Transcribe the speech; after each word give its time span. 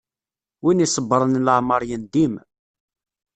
Win 0.63 0.83
isebṛen 0.85 1.41
leεmeṛ 1.45 1.81
yendim. 1.89 2.33